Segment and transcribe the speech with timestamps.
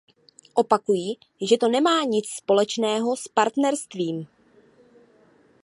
[0.55, 4.27] Opakuji, že to nemá nic společného s partnerstvím.